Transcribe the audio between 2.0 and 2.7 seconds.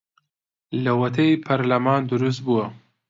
دروست بووە